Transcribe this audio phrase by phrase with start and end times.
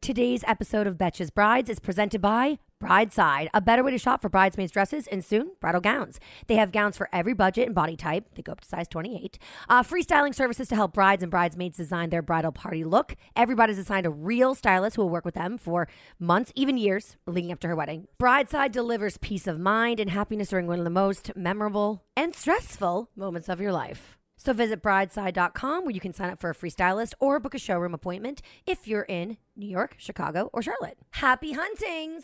[0.00, 4.28] Today's episode of Betches Brides is presented by Brideside, a better way to shop for
[4.28, 6.20] bridesmaids' dresses and soon bridal gowns.
[6.46, 8.26] They have gowns for every budget and body type.
[8.34, 9.38] They go up to size 28.
[9.68, 13.16] Uh, free styling services to help brides and bridesmaids design their bridal party look.
[13.34, 15.88] Everybody's assigned a real stylist who will work with them for
[16.18, 18.06] months, even years, leading up to her wedding.
[18.18, 23.10] Brideside delivers peace of mind and happiness during one of the most memorable and stressful
[23.16, 24.17] moments of your life.
[24.38, 27.58] So visit brideside.com where you can sign up for a free stylist or book a
[27.58, 30.96] showroom appointment if you're in New York, Chicago, or Charlotte.
[31.10, 32.22] Happy huntings!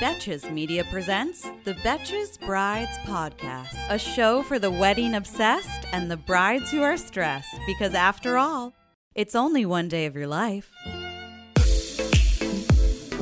[0.00, 6.16] Betches Media presents the Betches Brides Podcast, a show for the wedding obsessed and the
[6.16, 8.72] brides who are stressed, because after all,
[9.14, 10.70] it's only one day of your life.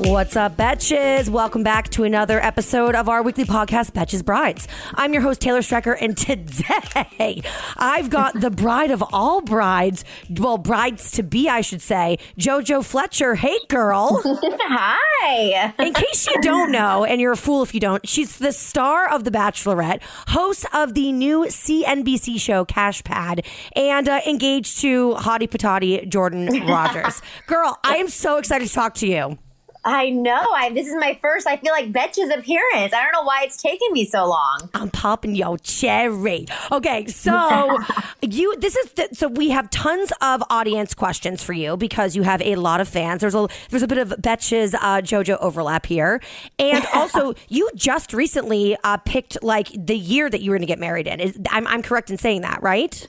[0.09, 1.29] What's up, Betches?
[1.29, 4.69] Welcome back to another episode of our weekly podcast, Betches Brides.
[4.95, 7.43] I'm your host, Taylor Strecker, and today
[7.77, 12.85] I've got the bride of all brides, well, brides to be, I should say, JoJo
[12.85, 13.35] Fletcher.
[13.35, 14.23] Hey, girl.
[14.25, 15.75] Hi.
[15.81, 19.13] In case you don't know, and you're a fool if you don't, she's the star
[19.13, 25.15] of The Bachelorette, host of the new CNBC show Cash Pad, and uh, engaged to
[25.15, 27.21] Hottie Patati Jordan Rogers.
[27.49, 29.39] Girl, I am so excited to talk to you.
[29.87, 30.45] I know.
[30.53, 31.47] I this is my first.
[31.47, 32.93] I feel like Betches appearance.
[32.93, 34.69] I don't know why it's taken me so long.
[34.75, 36.47] I'm popping your cherry.
[36.73, 37.79] Okay, so
[38.21, 42.25] you this is the, so we have tons of audience questions for you because you
[42.25, 43.21] have a lot of fans.
[43.21, 46.21] There's a there's a bit of Betches uh, JoJo overlap here,
[46.59, 50.73] and also you just recently uh, picked like the year that you were going to
[50.73, 51.21] get married in.
[51.21, 53.09] Is, I'm I'm correct in saying that, right?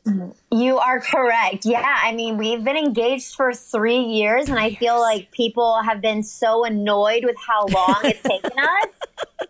[0.49, 1.65] You are correct.
[1.65, 6.01] Yeah, I mean we've been engaged for three years, and I feel like people have
[6.01, 8.87] been so annoyed with how long it's taken us.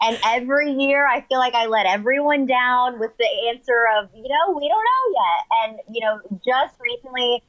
[0.01, 4.23] And every year, I feel like I let everyone down with the answer of, you
[4.23, 5.45] know, we don't know yet.
[5.63, 7.43] And, you know, just recently,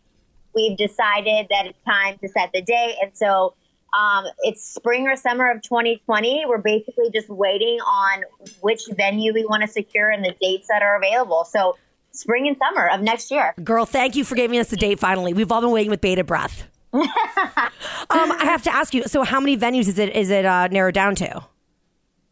[0.55, 2.97] we've decided that it's time to set the date.
[3.03, 3.55] And so
[3.99, 6.45] um, it's spring or summer of 2020.
[6.47, 8.25] We're basically just waiting on
[8.61, 11.45] which venue we want to secure and the dates that are available.
[11.45, 11.77] So
[12.19, 13.55] spring and summer of next year.
[13.63, 15.33] Girl, thank you for giving us the date finally.
[15.33, 16.67] We've all been waiting with bated breath.
[16.93, 17.07] um,
[18.11, 19.05] I have to ask you.
[19.05, 21.45] So, how many venues is it is it uh, narrowed down to?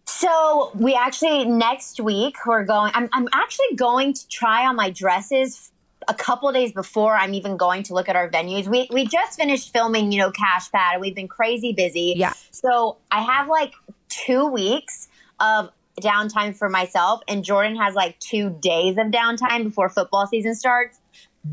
[0.07, 2.91] So we actually next week we're going.
[2.95, 5.73] I'm I'm actually going to try on my dresses
[6.09, 8.67] a couple days before I'm even going to look at our venues.
[8.67, 12.15] We we just finished filming, you know, Cash Pad, and we've been crazy busy.
[12.17, 12.33] Yeah.
[12.51, 13.75] So I have like
[14.09, 15.09] two weeks
[15.39, 15.71] of
[16.01, 20.99] downtime for myself, and Jordan has like two days of downtime before football season starts.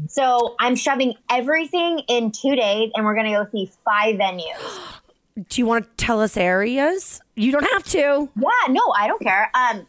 [0.07, 4.57] So I'm shoving everything in two days, and we're gonna go see five venues.
[5.49, 7.19] Do you want to tell us areas?
[7.35, 8.29] You don't have to.
[8.35, 9.49] Yeah, no, I don't care.
[9.55, 9.87] Um,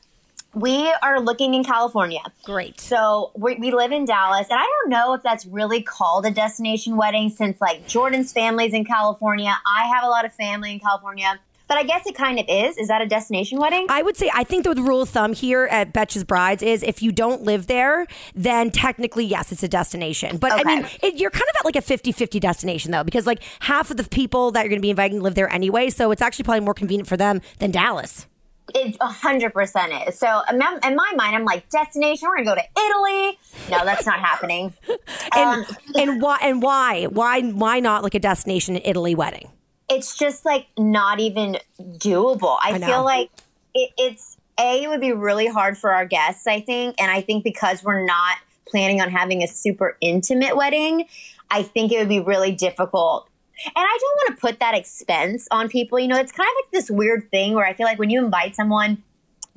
[0.54, 2.20] we are looking in California.
[2.44, 2.81] Great.
[2.81, 6.31] So we, we live in Dallas, and I don't know if that's really called a
[6.31, 9.54] destination wedding since like Jordan's family's in California.
[9.66, 11.38] I have a lot of family in California.
[11.66, 12.76] But I guess it kind of is.
[12.76, 13.86] Is that a destination wedding?
[13.88, 17.02] I would say I think the rule of thumb here at Betches Brides is if
[17.02, 20.36] you don't live there, then technically yes, it's a destination.
[20.36, 23.42] But I mean, it, you're kind of at like a 50-50 destination though, because like
[23.60, 26.22] half of the people that you're going to be inviting live there anyway, so it's
[26.22, 28.26] actually probably more convenient for them than Dallas.
[28.75, 30.19] It a hundred percent is.
[30.19, 32.28] So in my, mind, I'm like destination.
[32.28, 33.38] We're gonna go to Italy.
[33.70, 34.72] No, that's not happening.
[35.36, 39.50] And Um, and why and why why why not like a destination in Italy wedding?
[39.97, 42.59] It's just like not even doable.
[42.62, 43.31] I, I feel like
[43.75, 46.47] it, it's a it would be really hard for our guests.
[46.47, 48.37] I think, and I think because we're not
[48.69, 51.06] planning on having a super intimate wedding,
[51.50, 53.29] I think it would be really difficult.
[53.67, 55.99] And I don't want to put that expense on people.
[55.99, 58.25] You know, it's kind of like this weird thing where I feel like when you
[58.25, 59.02] invite someone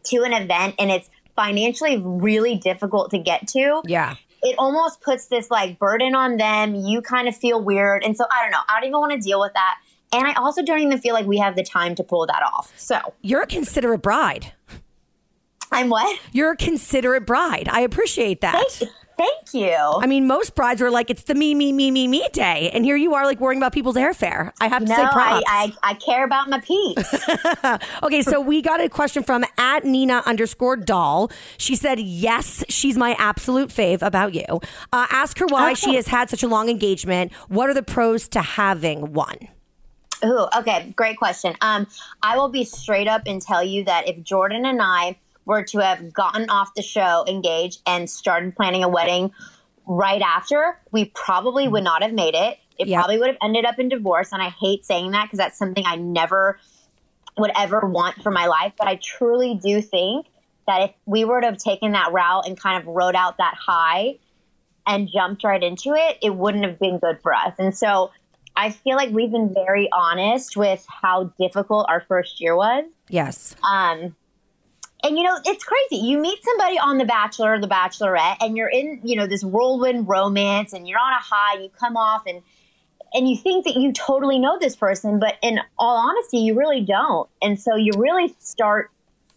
[0.06, 4.16] to an event and it's financially really difficult to get to, Yeah.
[4.44, 6.76] it almost puts this like burden on them.
[6.76, 8.04] You kind of feel weird.
[8.04, 8.60] And so I don't know.
[8.70, 9.76] I don't even want to deal with that.
[10.14, 12.74] And I also don't even feel like we have the time to pull that off.
[12.78, 14.54] So You're a considerate bride.
[15.72, 16.20] I'm what?
[16.32, 17.68] You're a considerate bride.
[17.70, 18.82] I appreciate that.
[19.18, 19.74] Thank you.
[19.74, 22.70] I mean, most brides are like, it's the me, me, me, me, me day.
[22.72, 24.52] And here you are, like, worrying about people's airfare.
[24.62, 25.46] I have to no, say I, props.
[25.48, 27.16] I, I care about my peeps.
[28.04, 31.32] okay, so we got a question from at Nina underscore doll.
[31.58, 34.46] She said, yes, she's my absolute fave about you.
[34.94, 37.34] Uh, ask her why she has had such a long engagement.
[37.48, 39.48] What are the pros to having one?
[40.26, 41.56] Ooh, okay, great question.
[41.62, 41.88] Um,
[42.22, 45.80] I will be straight up and tell you that if Jordan and I were to
[45.80, 49.32] have gotten off the show engaged and started planning a wedding
[49.86, 52.58] right after, we probably would not have made it.
[52.78, 52.98] It Yep.
[53.00, 54.32] probably would have ended up in divorce.
[54.34, 56.60] And I hate saying that because that's something I never
[57.38, 58.74] would ever want for my life.
[58.78, 60.28] But I truly do think
[60.68, 63.56] that if we were to have taken that route and kind of rode out that
[63.56, 64.18] high
[64.86, 67.54] and jumped right into it, it wouldn't have been good for us.
[67.58, 68.12] And so
[68.58, 72.86] I feel like we've been very honest with how difficult our first year was.
[73.08, 73.56] Yes.
[73.64, 74.16] Um,
[75.04, 76.04] and you know, it's crazy.
[76.04, 79.44] You meet somebody on The Bachelor or The Bachelorette, and you're in, you know, this
[79.44, 81.62] whirlwind romance, and you're on a high.
[81.62, 82.42] You come off, and
[83.14, 86.82] and you think that you totally know this person, but in all honesty, you really
[86.82, 87.30] don't.
[87.42, 88.92] And so you really start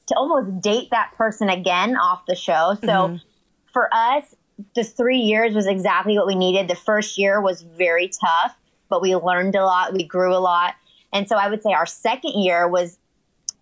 [0.06, 2.76] to almost date that person again off the show.
[2.84, 3.18] So
[3.66, 4.34] for us,
[4.74, 6.68] the three years was exactly what we needed.
[6.68, 8.56] The first year was very tough,
[8.90, 9.94] but we learned a lot.
[9.94, 10.74] We grew a lot.
[11.12, 12.98] And so I would say our second year was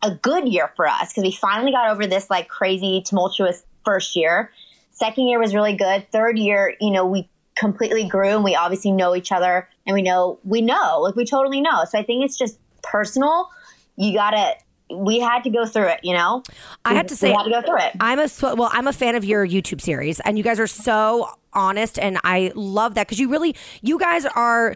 [0.03, 4.17] a good year for us because we finally got over this like crazy tumultuous first
[4.17, 4.51] year.
[4.91, 6.11] Second year was really good.
[6.11, 10.03] Third year, you know, we completely grew and we obviously know each other and we
[10.03, 11.85] know we know like we totally know.
[11.89, 13.49] So I think it's just personal.
[13.97, 14.55] You gotta.
[14.91, 16.43] We had to go through it, you know.
[16.83, 17.93] I had to say, we had to go through it.
[18.01, 21.29] I'm a well, I'm a fan of your YouTube series, and you guys are so
[21.53, 24.75] honest, and I love that because you really, you guys are.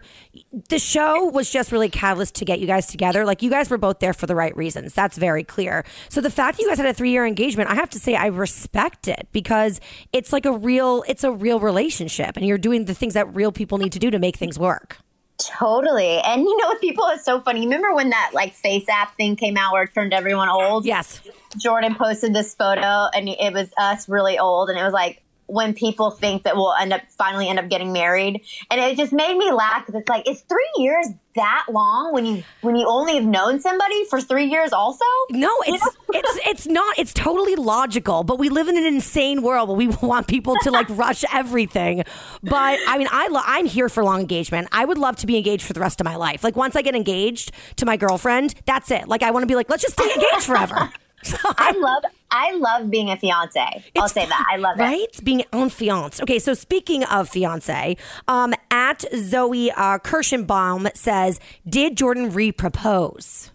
[0.69, 3.25] The show was just really catalyst to get you guys together.
[3.25, 4.93] Like you guys were both there for the right reasons.
[4.93, 5.83] That's very clear.
[6.09, 8.15] So the fact that you guys had a three year engagement, I have to say,
[8.15, 9.79] I respect it because
[10.11, 13.51] it's like a real, it's a real relationship, and you're doing the things that real
[13.51, 14.97] people need to do to make things work.
[15.39, 16.19] Totally.
[16.19, 17.61] And you know what people it's so funny.
[17.61, 20.85] You remember when that like FaceApp thing came out where it turned everyone old?
[20.85, 21.21] Yes.
[21.57, 25.22] Jordan posted this photo and it was us really old and it was like
[25.53, 28.41] when people think that we'll end up finally end up getting married
[28.71, 32.25] and it just made me laugh because it's like is three years that long when
[32.25, 36.67] you when you only have known somebody for three years also No, it's it's it's
[36.67, 36.97] not.
[36.97, 40.71] It's totally logical, but we live in an insane world where we want people to
[40.71, 42.03] like rush everything.
[42.41, 44.67] But I mean, I lo- I'm here for long engagement.
[44.71, 46.43] I would love to be engaged for the rest of my life.
[46.43, 49.07] Like once I get engaged to my girlfriend, that's it.
[49.07, 50.91] Like I want to be like, let's just stay engaged forever.
[51.57, 55.23] I love I love being a fiance I'll say that I love it right?
[55.23, 56.21] Being on fiance.
[56.23, 57.97] Okay, so speaking of fiance,
[58.27, 63.51] um, at Zoe uh, Kirschenbaum says, did Jordan re-propose?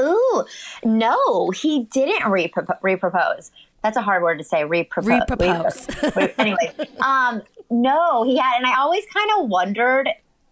[0.00, 0.44] Ooh,
[0.84, 3.50] no, he didn't repro- repropose.
[3.82, 4.62] That's a hard word to say.
[4.62, 5.26] Repropose.
[5.26, 6.16] Repropose.
[6.16, 6.72] Re- anyway,
[7.04, 10.08] um, no, he had, and I always kind of wondered.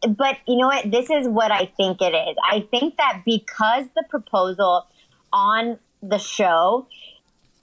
[0.09, 0.91] But you know what?
[0.91, 2.37] This is what I think it is.
[2.45, 4.87] I think that because the proposal
[5.33, 6.87] on the show,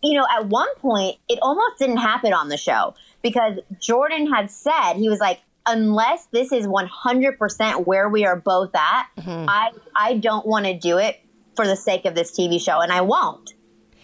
[0.01, 4.51] you know, at one point it almost didn't happen on the show because Jordan had
[4.51, 9.07] said he was like, unless this is one hundred percent where we are both at,
[9.17, 9.49] mm-hmm.
[9.49, 11.19] I I don't want to do it
[11.55, 13.53] for the sake of this TV show, and I won't.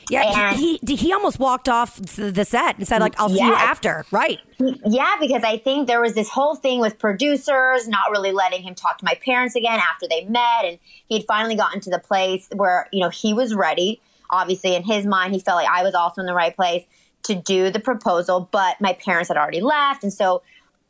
[0.10, 3.39] Yeah, And- he, he he almost walked off the set and said like, "I'll see
[3.39, 4.39] you after." Right?
[4.60, 8.75] Yeah, because I think there was this whole thing with producers not really letting him
[8.75, 12.00] talk to my parents again after they met, and he had finally gotten to the
[12.00, 14.01] place where you know he was ready.
[14.31, 16.83] Obviously, in his mind, he felt like I was also in the right place
[17.24, 20.42] to do the proposal, but my parents had already left, and so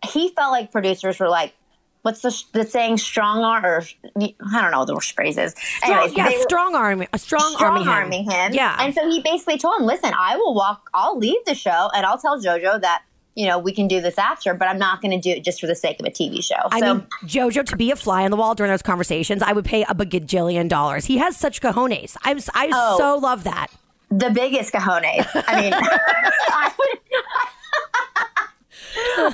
[0.05, 1.53] he felt like producers were like,
[2.03, 2.97] "What's the, the saying?
[2.97, 3.83] Strong arm?" Or
[4.15, 5.53] I don't know the those phrases.
[5.57, 8.53] Strong, Anyways, yeah, were- strong arm, a strong, strong arming arming him.
[8.53, 11.89] Yeah, And so he basically told him, listen, I will walk, I'll leave the show
[11.93, 13.03] and I'll tell JoJo that,
[13.35, 15.61] you know, we can do this after, but I'm not going to do it just
[15.61, 16.55] for the sake of a TV show.
[16.69, 19.53] I so mean, JoJo to be a fly on the wall during those conversations, I
[19.53, 21.05] would pay a bajillion dollars.
[21.05, 22.17] He has such cojones.
[22.23, 22.97] I'm, I Oh.
[22.97, 23.67] so love that.
[24.09, 25.25] the biggest cojones.
[25.47, 26.99] I mean, I would,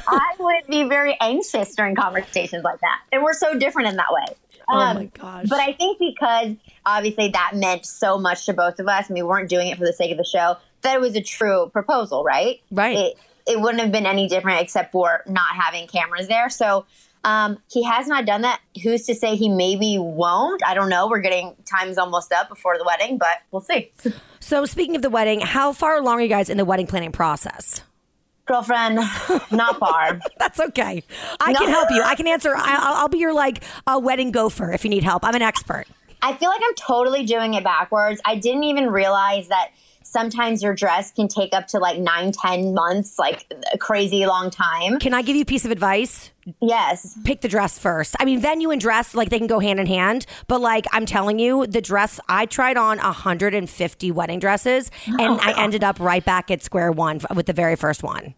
[0.07, 2.99] I would be very anxious during conversations like that.
[3.11, 4.35] And we're so different in that way.
[4.69, 5.45] Oh Um, my gosh.
[5.49, 9.23] But I think because obviously that meant so much to both of us and we
[9.23, 12.23] weren't doing it for the sake of the show, that it was a true proposal,
[12.23, 12.59] right?
[12.69, 12.97] Right.
[12.97, 16.49] It, it wouldn't have been any different except for not having cameras there.
[16.49, 16.85] So
[17.23, 18.61] um, he has not done that.
[18.83, 20.61] Who's to say he maybe won't?
[20.65, 21.07] I don't know.
[21.07, 23.91] We're getting time's almost up before the wedding, but we'll see.
[24.39, 27.11] So, speaking of the wedding, how far along are you guys in the wedding planning
[27.11, 27.81] process?
[28.45, 28.95] Girlfriend,
[29.51, 30.19] not far.
[30.39, 31.03] That's okay.
[31.39, 31.59] I No.
[31.59, 32.01] can help you.
[32.01, 32.55] I can answer.
[32.55, 35.25] I, I'll, I'll be your like a wedding gopher if you need help.
[35.25, 35.85] I'm an expert.
[36.21, 38.21] I feel like I'm totally doing it backwards.
[38.23, 39.71] I didn't even realize that
[40.07, 44.49] sometimes your dress can take up to like nine, ten months, like a crazy long
[44.49, 44.99] time.
[44.99, 46.31] Can I give you a piece of advice?
[46.61, 47.17] Yes.
[47.25, 48.15] Pick the dress first.
[48.19, 50.25] I mean, venue and dress, like they can go hand in hand.
[50.47, 55.61] But like I'm telling you, the dress I tried on 150 wedding dresses, and I
[55.61, 58.33] ended up right back at square one with the very first one.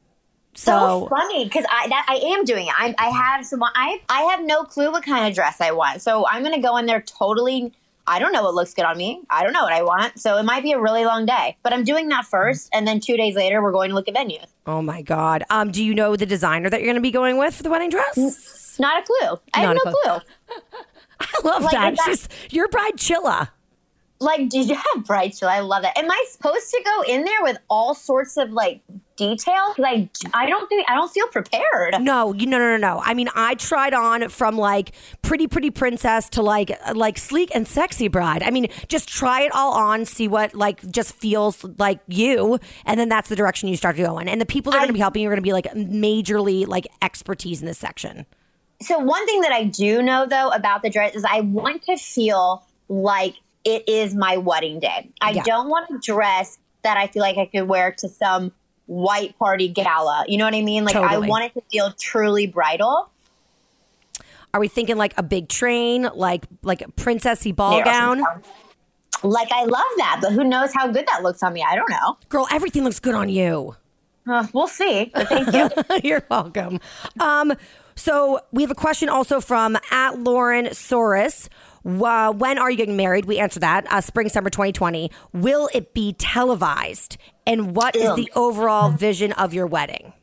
[0.56, 2.74] So, So, funny because I that I am doing it.
[2.76, 3.64] I, I have some.
[3.64, 6.02] I I have no clue what kind of dress I want.
[6.02, 7.72] So I'm gonna go in there totally.
[8.10, 9.22] I don't know what looks good on me.
[9.30, 10.20] I don't know what I want.
[10.20, 11.56] So it might be a really long day.
[11.63, 14.16] But I'm doing that first, and then two days later, we're going to look at
[14.16, 14.48] venues.
[14.66, 17.38] oh my god, um, do you know the designer that you're going to be going
[17.38, 18.78] with for the wedding dress?
[18.80, 19.39] Not a clue.
[19.54, 20.01] I Not have no clue.
[20.01, 20.60] clue.
[21.22, 21.98] I love Like, that.
[22.06, 23.50] She's your bride, Chilla.
[24.22, 25.50] Like, did you have bride Chilla?
[25.50, 25.98] I love that.
[25.98, 28.82] Am I supposed to go in there with all sorts of like
[29.20, 29.78] details?
[29.78, 32.02] Like, I don't think I don't feel prepared.
[32.02, 33.02] No, you no no no no.
[33.04, 37.68] I mean, I tried on from like pretty pretty princess to like like sleek and
[37.68, 38.42] sexy bride.
[38.42, 43.00] I mean, just try it all on, see what like just feels like you, and
[43.00, 44.28] then that's the direction you start to go in.
[44.28, 45.72] And the people that are going to be helping you are going to be like
[45.76, 48.26] majorly like expertise in this section.
[48.82, 51.98] So one thing that I do know though about the dress is I want to
[51.98, 53.36] feel like
[53.66, 55.12] it is my wedding day.
[55.20, 55.44] I Yeah.
[55.44, 58.54] don't want a dress that I feel like I could wear to some
[58.89, 60.25] white party gala.
[60.27, 60.84] You know what I mean?
[60.84, 61.29] Like I Totally.
[61.29, 63.10] want it to feel truly bridal.
[64.51, 68.24] Are we thinking like a big train, like like a princessy ball gown?
[69.24, 71.63] Like I love that, but who knows how good that looks on me?
[71.63, 72.17] I don't know.
[72.29, 73.75] Girl, everything looks good on you.
[74.27, 75.12] Uh, we'll see.
[75.13, 75.69] But thank you.
[76.10, 76.79] You're welcome.
[77.19, 77.53] Um,
[77.96, 81.48] so we have a question also from at Lauren Soros.
[81.86, 83.25] Uh, when are you getting married?
[83.25, 83.91] We answer that.
[83.91, 85.12] Uh, spring, summer 2020.
[85.33, 87.17] Will it be televised?
[87.45, 88.15] And what is Ew.
[88.15, 90.13] the overall vision of your wedding?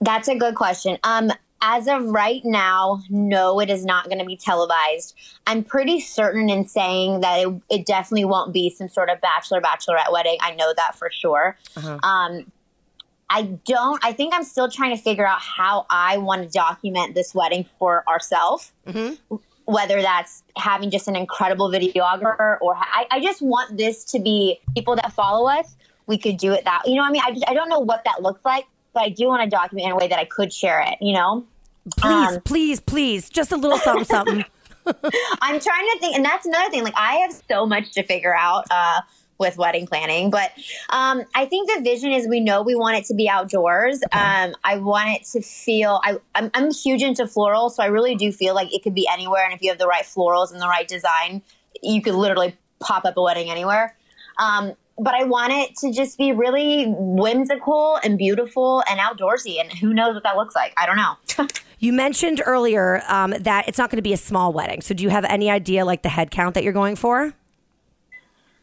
[0.00, 0.98] That's a good question.
[1.04, 1.30] Um,
[1.62, 5.14] as of right now, no, it is not going to be televised.
[5.46, 9.60] I'm pretty certain in saying that it, it definitely won't be some sort of bachelor
[9.60, 10.38] bachelorette wedding.
[10.40, 11.58] I know that for sure.
[12.02, 12.50] Um,
[13.28, 14.04] I don't.
[14.04, 17.64] I think I'm still trying to figure out how I want to document this wedding
[17.78, 18.72] for ourselves.
[19.70, 24.60] Whether that's having just an incredible videographer, or I, I just want this to be
[24.74, 25.76] people that follow us.
[26.06, 26.82] We could do it that.
[26.86, 29.02] You know, what I mean, I just I don't know what that looks like, but
[29.04, 30.98] I do want to document in a way that I could share it.
[31.00, 31.44] You know.
[31.96, 33.28] Please, Um, please, please.
[33.28, 34.44] Just a little something, something.
[35.40, 36.84] I'm trying to think, and that's another thing.
[36.84, 39.00] Like I have so much to figure out uh,
[39.40, 40.52] with wedding planning, but
[40.90, 44.00] um, I think the vision is we know we want it to be outdoors.
[44.12, 46.00] Um, I want it to feel.
[46.04, 49.08] I, I'm, I'm huge into floral, so I really do feel like it could be
[49.12, 49.44] anywhere.
[49.44, 51.42] And if you have the right florals and the right design,
[51.82, 53.96] you could literally pop up a wedding anywhere.
[54.38, 59.58] Um, but I want it to just be really whimsical and beautiful and outdoorsy.
[59.58, 60.74] And who knows what that looks like?
[60.76, 61.46] I don't know.
[61.82, 64.82] You mentioned earlier um, that it's not going to be a small wedding.
[64.82, 67.32] So do you have any idea, like the head count that you're going for?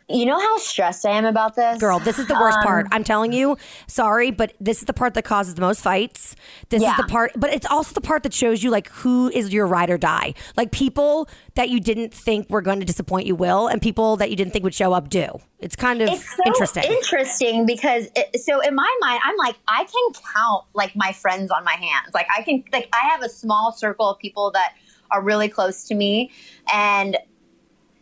[0.09, 2.87] You know how stressed I am about this, Girl, this is the worst Um, part.
[2.91, 6.35] I'm telling you, sorry, but this is the part that causes the most fights.
[6.69, 6.91] This Yeah.
[6.91, 9.67] is the part, but it's also the part that shows you like who is your
[9.67, 10.33] ride or die.
[10.55, 14.29] Like people that you didn't think were going to disappoint you will, and people that
[14.29, 15.27] you didn't think would show up do.
[15.59, 16.83] It's kind of it's so interesting.
[16.83, 21.49] interesting because it, so in my mind i'm like i can count like my friends
[21.49, 24.73] on my hands like i can like i have a small circle of people that
[25.09, 26.29] are really close to me
[26.71, 27.17] and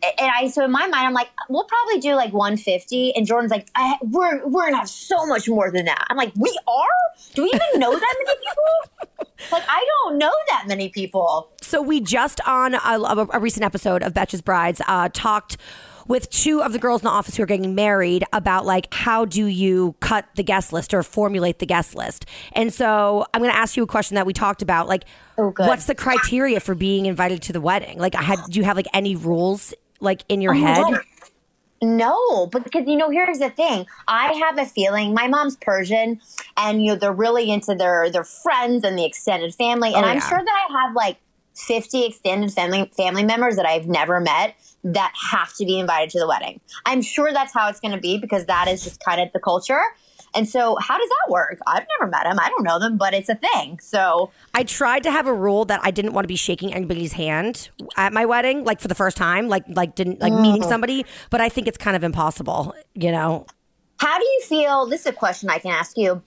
[0.02, 3.50] and I so in my mind I'm like we'll probably do like 150 and Jordan's
[3.50, 6.06] like I, we're we're gonna have so much more than that.
[6.08, 6.86] I'm like we are?
[7.34, 9.06] Do we even know that many people?
[9.52, 11.50] Like I don't know that many people.
[11.60, 15.58] So we just on a, a, a recent episode of Betches Brides uh, talked
[16.08, 19.24] with two of the girls in the office who are getting married about like how
[19.24, 22.26] do you cut the guest list or formulate the guest list.
[22.52, 25.04] And so I'm going to ask you a question that we talked about like
[25.38, 27.98] Oh, what's the criteria for being invited to the wedding?
[27.98, 30.84] Like I had do you have like any rules like in Oh your head?
[31.82, 32.46] No.
[32.46, 33.86] Because you know, here's the thing.
[34.08, 36.20] I have a feeling my mom's Persian,
[36.56, 39.94] and you know they're really into their their friends and the extended family.
[39.94, 41.18] And Oh, I'm sure that I have like
[41.54, 46.18] 50 extended family family members that I've never met that have to be invited to
[46.18, 46.60] the wedding.
[46.84, 49.40] I'm sure that's how it's going to be because that is just kind of the
[49.40, 49.80] culture.
[50.36, 51.58] And so, how does that work?
[51.66, 52.38] I've never met them.
[52.38, 53.80] I don't know them, but it's a thing.
[53.80, 57.14] So, I tried to have a rule that I didn't want to be shaking anybody's
[57.14, 60.68] hand at my wedding, like for the first time, like like didn't like meeting mm.
[60.68, 61.06] somebody.
[61.30, 63.46] But I think it's kind of impossible, you know.
[63.98, 64.86] How do you feel?
[64.86, 66.22] This is a question I can ask you.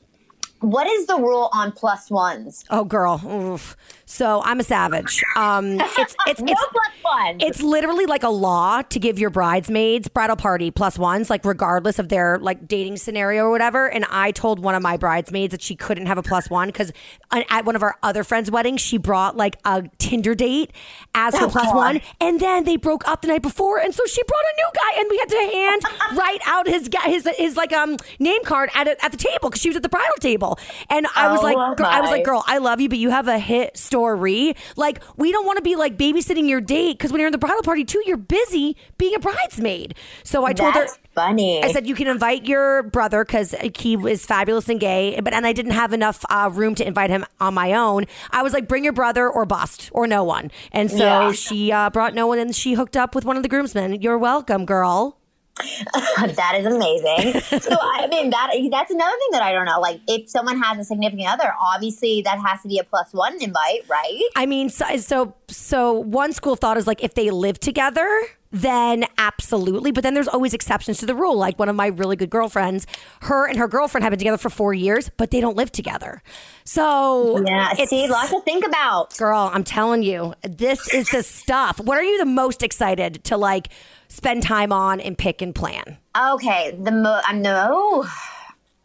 [0.62, 2.66] What is the rule on plus ones?
[2.70, 3.22] Oh, girl.
[3.25, 3.75] Oof.
[4.06, 5.24] So I'm a savage.
[5.36, 7.44] Um, it's it's No it's plus ones.
[7.46, 12.00] it's literally like a law to give your bridesmaids bridal party plus ones, like regardless
[12.00, 13.88] of their like dating scenario or whatever.
[13.89, 16.92] And I told one of my bridesmaids that she couldn't have a plus one because
[17.32, 20.72] at one of our other friends' weddings, she brought like a Tinder date
[21.13, 24.04] as her Oh, plus one, and then they broke up the night before, and so
[24.06, 25.82] she brought a new guy, and we had to hand
[26.18, 29.50] write out his guy his his like um name card at a, at the table
[29.50, 30.49] because she was at the bridal table,
[30.89, 33.27] and I was Oh, like, I was like, girl, I love you, but you have
[33.27, 34.56] a hit story.
[34.75, 37.38] Like, we don't want to be like babysitting your date because when you're in the
[37.38, 39.96] bridal party too, you're busy being a bridesmaid.
[40.24, 41.01] So I told That's her.
[41.15, 41.63] funny.
[41.63, 45.46] I said you can invite your brother because he is fabulous and gay, but and
[45.46, 48.06] I didn't have enough uh, room to invite him on my own.
[48.32, 51.32] I was like, bring your brother or bust or no one, and so Yeah.
[51.32, 54.01] she uh, brought no one, and she hooked up with one of the groomsmen.
[54.01, 55.19] You're welcome, girl.
[56.36, 57.42] that is amazing.
[57.62, 59.80] so I mean that that's another thing that I don't know.
[59.80, 63.42] Like if someone has a significant other, obviously that has to be a plus one
[63.42, 64.22] invite, right?
[64.36, 68.08] I mean, so so, so one school thought is like if they live together,
[68.51, 69.91] then absolutely.
[69.91, 71.36] But then there's always exceptions to the rule.
[71.38, 72.88] Like one of my really good girlfriends,
[73.22, 76.22] her and her girlfriend have been together for four years, but they don't live together.
[76.63, 77.72] So Yeah.
[77.74, 79.15] it's- See, lots to think about.
[79.18, 81.79] girl, I'm telling you, this is the stuff.
[81.79, 83.70] What are you the most excited to like
[84.08, 85.98] spend time on and pick and plan?
[86.20, 88.06] Okay, the mo I'm no.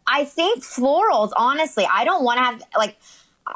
[0.07, 1.31] I think florals.
[1.35, 2.97] Honestly, I don't want to have like.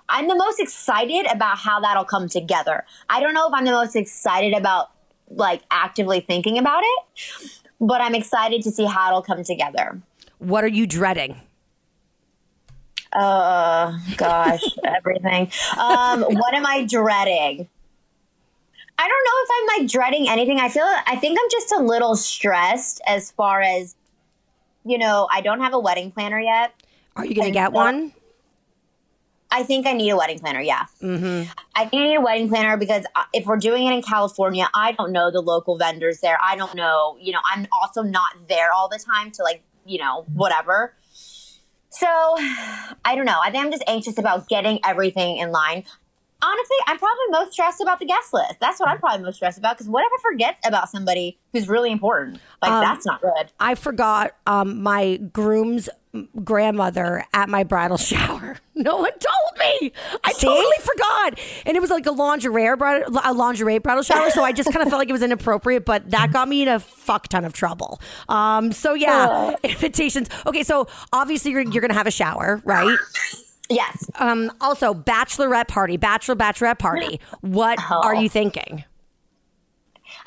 [0.07, 2.85] I'm the most excited about how that'll come together.
[3.09, 4.91] I don't know if I'm the most excited about
[5.29, 10.01] like actively thinking about it, but I'm excited to see how it'll come together.
[10.39, 11.39] What are you dreading?
[13.11, 15.51] Uh, gosh, everything.
[15.77, 17.67] Um, what am I dreading?
[19.01, 20.59] I don't know if I'm like dreading anything.
[20.59, 23.95] I feel I think I'm just a little stressed as far as
[24.85, 26.73] you know, I don't have a wedding planner yet.
[27.15, 28.13] Are you going to get so- one?
[29.51, 30.61] I think I need a wedding planner.
[30.61, 30.85] Yeah.
[31.01, 31.49] Mm-hmm.
[31.75, 34.69] I think I need a wedding planner because uh, if we're doing it in California,
[34.73, 36.37] I don't know the local vendors there.
[36.43, 39.97] I don't know, you know, I'm also not there all the time to like, you
[39.99, 40.93] know, whatever.
[41.89, 43.39] So I don't know.
[43.43, 45.83] I think I'm just anxious about getting everything in line.
[46.41, 48.61] Honestly, I'm probably most stressed about the guest list.
[48.61, 51.67] That's what I'm probably most stressed about because what if I forget about somebody who's
[51.67, 52.39] really important?
[52.61, 53.51] Like, Um, that's not good.
[53.59, 55.89] I forgot um, my groom's
[56.43, 58.57] grandmother at my bridal shower.
[58.75, 59.91] No one told me.
[60.23, 60.47] I See?
[60.47, 64.29] totally forgot, and it was like a lingerie bridal, a lingerie bridal shower.
[64.31, 66.67] So I just kind of felt like it was inappropriate, but that got me in
[66.67, 67.99] a fuck ton of trouble.
[68.29, 70.29] Um, so yeah, invitations.
[70.45, 72.97] Okay, so obviously you're you're gonna have a shower, right?
[73.69, 74.09] Yes.
[74.15, 77.19] Um, also, bachelorette party, bachelor bachelorette party.
[77.41, 78.01] What Oh.
[78.03, 78.83] are you thinking?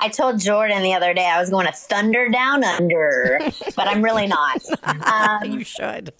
[0.03, 3.39] I told Jordan the other day I was going to thunder down under,
[3.73, 4.61] but I'm really not.
[4.83, 6.13] Um, you should.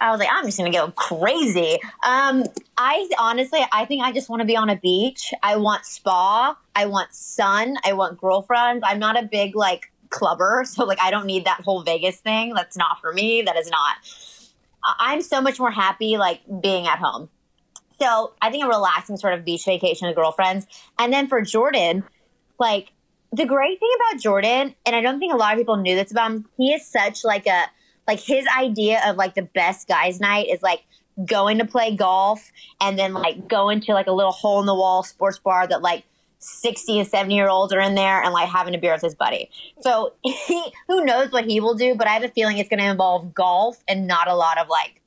[0.00, 1.78] I was like, I'm just gonna go crazy.
[2.04, 2.44] Um,
[2.76, 5.32] I honestly, I think I just want to be on a beach.
[5.42, 6.56] I want spa.
[6.74, 7.76] I want sun.
[7.84, 8.82] I want girlfriends.
[8.86, 12.54] I'm not a big like clubber, so like I don't need that whole Vegas thing.
[12.54, 13.42] That's not for me.
[13.42, 13.96] That is not.
[14.98, 17.28] I'm so much more happy like being at home.
[18.00, 20.66] So I think a relaxing sort of beach vacation with girlfriends.
[20.98, 22.04] And then for Jordan,
[22.58, 22.92] like
[23.32, 26.12] the great thing about Jordan, and I don't think a lot of people knew this
[26.12, 27.64] about him, he is such like a
[28.06, 30.82] like his idea of like the best guys night is like
[31.24, 34.74] going to play golf and then like going to like a little hole in the
[34.74, 36.04] wall sports bar that like
[36.38, 39.14] 60 and 70 year olds are in there and like having a beer with his
[39.14, 39.50] buddy.
[39.80, 42.80] So he, who knows what he will do, but I have a feeling it's going
[42.80, 45.01] to involve golf and not a lot of like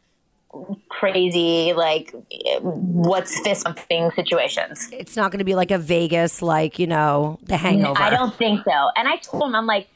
[0.90, 2.14] crazy like
[2.62, 4.90] what's fist bumping situations.
[4.92, 8.02] It's not going to be like a Vegas, like you know, the Hangover.
[8.02, 8.90] I don't think so.
[8.96, 9.88] And I told him, I'm like,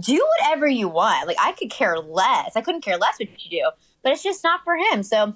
[0.00, 1.26] do whatever you want.
[1.26, 2.52] Like I could care less.
[2.56, 3.70] I couldn't care less what you do,
[4.02, 5.02] but it's just not for him.
[5.02, 5.34] So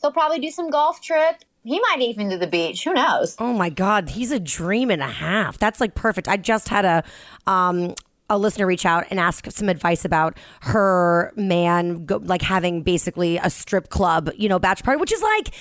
[0.00, 1.36] he'll probably do some golf trip.
[1.64, 2.84] He might even do the beach.
[2.84, 3.34] Who knows?
[3.40, 5.58] Oh my God, he's a dream and a half.
[5.58, 6.28] That's like perfect.
[6.28, 7.04] I just had a
[7.50, 7.94] um
[8.28, 13.36] a listener reach out and ask some advice about her man go, like having basically
[13.38, 15.52] a strip club, you know, bachelor party, which is like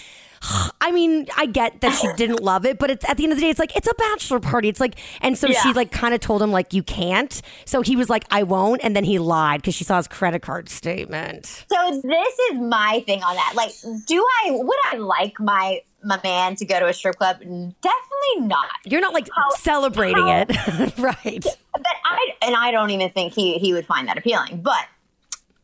[0.82, 3.40] I mean, I get that she didn't love it, but it's at the end of
[3.40, 4.70] the day, it's like it's a bachelor party.
[4.70, 7.42] It's like, and so she like kind of told him like you can't.
[7.66, 10.42] So he was like, I won't, and then he lied because she saw his credit
[10.42, 11.46] card statement.
[11.46, 13.54] So this is my thing on that.
[13.56, 13.72] Like,
[14.06, 17.40] do I would I like my my man to go to a strip club?
[17.40, 18.66] Definitely not.
[18.86, 21.44] You're not like How- celebrating how- it, right?
[21.74, 24.62] but I and I don't even think he he would find that appealing.
[24.62, 24.86] But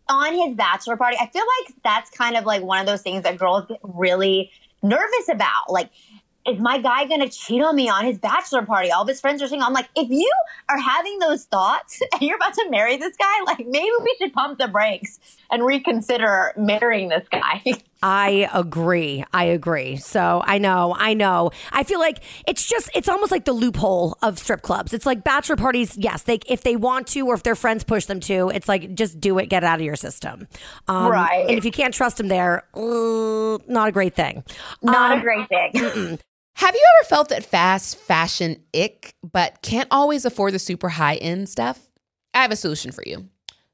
[0.09, 3.23] on his bachelor party, I feel like that's kind of like one of those things
[3.23, 4.51] that girls get really
[4.83, 5.69] nervous about.
[5.71, 5.89] Like,
[6.45, 8.91] is my guy gonna cheat on me on his bachelor party?
[8.91, 10.29] All of his friends are saying, I'm like, if you
[10.69, 14.33] are having those thoughts and you're about to marry this guy, like maybe we should
[14.33, 15.19] pump the brakes
[15.51, 17.61] and reconsider marrying this guy.
[18.03, 19.23] I agree.
[19.31, 19.97] I agree.
[19.97, 21.51] So I know, I know.
[21.71, 24.91] I feel like it's just it's almost like the loophole of strip clubs.
[24.93, 28.05] It's like bachelor parties, yes, they if they want to or if their friends push
[28.05, 30.47] them to, it's like just do it, get it out of your system.
[30.87, 31.45] Um, Right.
[31.47, 34.43] And if you can't trust them there, uh, not a great thing.
[34.81, 36.17] Not Um, a great thing.
[36.55, 41.15] Have you ever felt that fast fashion ick, but can't always afford the super high
[41.15, 41.87] end stuff?
[42.33, 43.27] I have a solution for you.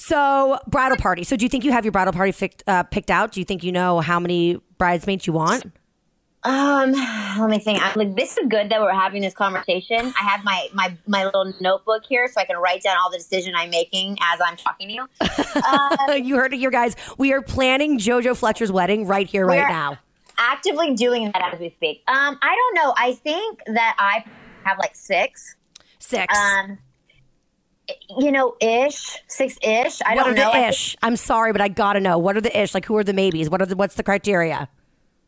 [0.00, 1.24] So bridal party.
[1.24, 3.32] So do you think you have your bridal party picked, uh, picked out?
[3.32, 5.66] Do you think you know how many bridesmaids you want?
[6.42, 7.82] Um, let me think.
[7.82, 9.98] I'm like, this is good that we're having this conversation.
[9.98, 13.18] I have my my my little notebook here, so I can write down all the
[13.18, 15.06] decision I'm making as I'm talking to you.
[15.20, 16.96] Uh, you heard it here, guys.
[17.18, 19.98] We are planning JoJo Fletcher's wedding right here, right now.
[20.38, 22.02] actively doing that as we speak.
[22.08, 22.94] Um, I don't know.
[22.96, 24.24] I think that I
[24.64, 25.56] have like six.
[25.98, 26.34] Six.
[26.34, 26.78] Um,
[28.18, 30.00] you know, ish, six ish.
[30.02, 30.50] I what don't are know.
[30.50, 30.96] the I ish?
[31.02, 32.18] I'm sorry, but I gotta know.
[32.18, 32.74] What are the ish?
[32.74, 33.50] Like, who are the maybes?
[33.50, 33.76] What are the?
[33.76, 34.68] What's the criteria?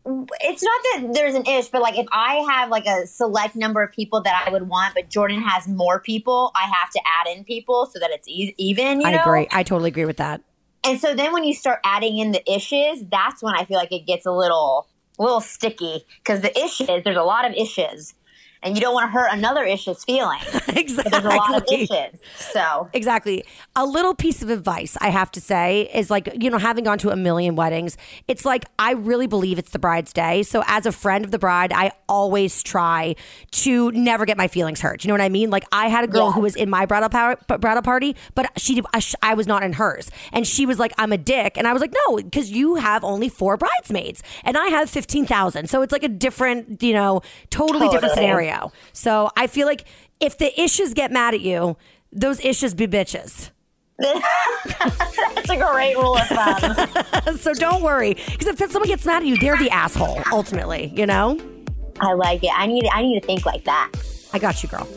[0.04, 3.82] it's not that there's an ish, but like if I have like a select number
[3.82, 7.36] of people that I would want, but Jordan has more people, I have to add
[7.36, 9.00] in people so that it's e- even.
[9.00, 9.20] You I know?
[9.20, 9.46] agree.
[9.52, 10.40] I totally agree with that.
[10.84, 13.92] And so then when you start adding in the issues, that's when I feel like
[13.92, 18.14] it gets a little, a little sticky because the issues, there's a lot of issues,
[18.62, 20.38] and you don't want to hurt another issue's feeling.
[20.68, 21.10] exactly.
[21.10, 23.44] There's a lot of issues, so Exactly.
[23.76, 26.98] A little piece of advice I have to say is like, you know, having gone
[26.98, 27.96] to a million weddings,
[28.28, 30.42] it's like I really believe it's the bride's day.
[30.42, 33.14] So as a friend of the bride, I always try
[33.52, 35.04] to never get my feelings hurt.
[35.04, 35.50] You know what I mean?
[35.50, 36.32] Like I had a girl Yeah.
[36.32, 38.80] who was in my bridal power, bridal party, but she
[39.22, 40.10] I, was not in hers.
[40.32, 43.02] And she was like, "I'm a dick." And I was like, "No, because you have
[43.04, 47.88] only 4 bridesmaids and I have 15,000." So it's like a different, you know, totally,
[47.88, 48.26] different Totally.
[48.52, 48.72] Scenario.
[48.92, 49.84] So I feel like
[50.20, 51.76] if the issues get mad at you,
[52.12, 53.50] those issues be bitches.
[53.98, 56.88] that's a great rule of thumb.
[57.38, 60.22] So don't worry, because if someone gets mad at you, they're the asshole.
[60.32, 61.38] Ultimately, you know.
[62.00, 62.50] I like it.
[62.54, 63.90] I need, I need to think like that.
[64.32, 64.88] I got you, girl.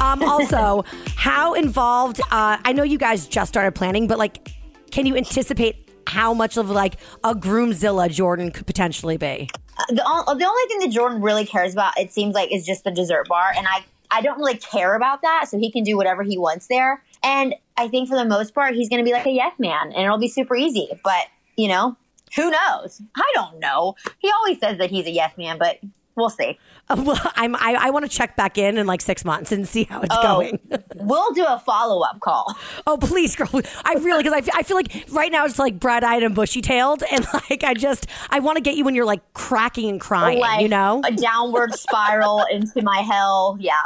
[0.00, 0.22] Um.
[0.22, 0.84] Also,
[1.16, 2.20] how involved?
[2.30, 4.50] Uh, I know you guys just started planning, but like,
[4.90, 9.48] can you anticipate how much of like a groomzilla Jordan could potentially be?
[9.76, 12.64] Uh, the, o- the only thing that Jordan really cares about, it seems like, is
[12.64, 15.82] just the dessert bar, and I I don't really care about that, so he can
[15.82, 17.02] do whatever he wants there.
[17.24, 19.92] And I think for the most part, he's going to be like a yes man,
[19.92, 20.88] and it'll be super easy.
[21.02, 21.96] But you know,
[22.36, 23.00] who knows?
[23.16, 23.96] I don't know.
[24.18, 25.78] He always says that he's a yes man, but
[26.16, 26.58] we'll see.
[26.88, 27.54] Uh, well, I'm.
[27.56, 30.14] I, I want to check back in in like six months and see how it's
[30.16, 30.58] Oh, going.
[30.96, 32.54] we'll do a follow up call.
[32.86, 33.48] Oh, please, girl.
[33.84, 36.34] I really, because I, feel- I feel like right now it's like bright eyed and
[36.34, 37.02] bushy tailed.
[37.10, 40.38] And like, I just, I want to get you when you're like cracking and crying,
[40.40, 41.00] like you know?
[41.06, 43.56] a downward spiral into my hell.
[43.58, 43.80] Yeah.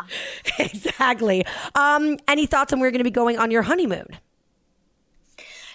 [0.59, 1.45] exactly.
[1.75, 4.07] Um, any thoughts on where you're going to be going on your honeymoon?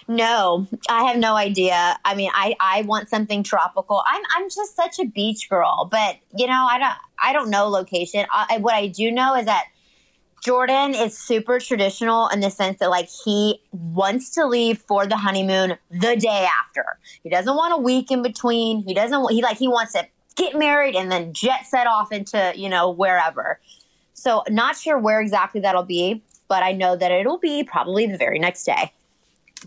[0.06, 1.98] No, I have no idea.
[2.04, 4.02] I mean, I, I want something tropical.
[4.06, 7.68] I'm I'm just such a beach girl, but you know, I don't I don't know
[7.68, 8.26] location.
[8.30, 9.64] I, what I do know is that
[10.44, 15.16] Jordan is super traditional in the sense that like he wants to leave for the
[15.16, 16.84] honeymoon the day after.
[17.22, 18.84] He doesn't want a week in between.
[18.86, 22.12] He doesn't want- he like he wants to get married and then jet set off
[22.12, 23.58] into, you know, wherever.
[24.12, 28.18] So, not sure where exactly that'll be, but I know that it'll be probably the
[28.18, 28.92] very next day.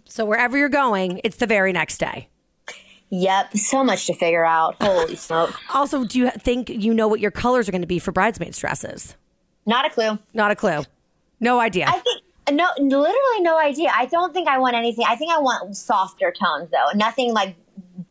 [0.05, 2.29] So wherever you're going, it's the very next day.
[3.10, 4.75] Yep, so much to figure out.
[4.81, 5.53] Holy smoke.
[5.73, 8.60] Also, do you think you know what your colors are going to be for bridesmaids'
[8.60, 9.15] dresses?
[9.65, 10.19] Not a clue.
[10.33, 10.83] Not a clue.
[11.39, 11.86] No idea.
[11.88, 13.91] I think no, literally no idea.
[13.95, 15.05] I don't think I want anything.
[15.07, 16.97] I think I want softer tones though.
[16.97, 17.55] Nothing like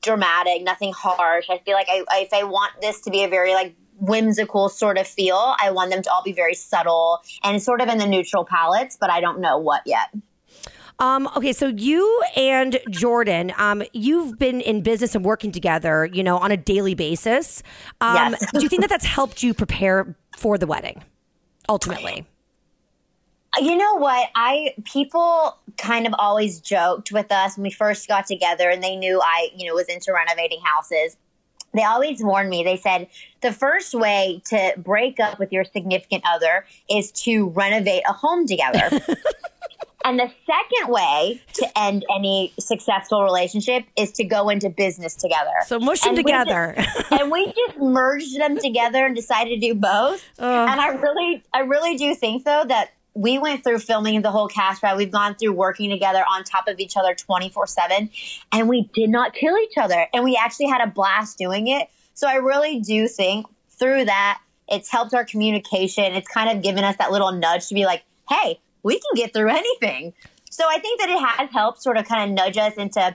[0.02, 1.46] dramatic, nothing harsh.
[1.50, 4.68] I feel like I, I if I want this to be a very like whimsical
[4.68, 7.98] sort of feel, I want them to all be very subtle and sort of in
[7.98, 10.10] the neutral palettes, but I don't know what yet.
[10.98, 16.22] Um, okay, so you and Jordan, um, you've been in business and working together, you
[16.22, 17.62] know, on a daily basis.
[18.00, 18.50] Um, Yes.
[18.52, 21.04] do you think that that's helped you prepare for the wedding,
[21.68, 22.26] ultimately?
[23.60, 24.28] You know what?
[24.34, 28.96] I people kind of always joked with us when we first got together and they
[28.96, 31.16] knew I, you know, was into renovating houses.
[31.72, 32.64] They always warned me.
[32.64, 33.08] They said
[33.40, 38.46] the first way to break up with your significant other is to renovate a home
[38.46, 38.90] together.
[40.06, 45.52] and the second way to end any successful relationship is to go into business together.
[45.66, 46.74] So mush them And we together.
[46.78, 50.24] just- and we just merged them together and decided to do both.
[50.38, 54.46] and I really, I really do think though that we went through filming the whole
[54.46, 54.82] cast.
[54.82, 58.10] Right, we've gone through working together on top of each other twenty four seven,
[58.52, 61.88] and we did not kill each other, and we actually had a blast doing it.
[62.12, 66.04] So I really do think through that it's helped our communication.
[66.14, 69.32] It's kind of given us that little nudge to be like, hey, we can get
[69.32, 70.14] through anything.
[70.50, 73.14] So I think that it has helped sort of kind of nudge us into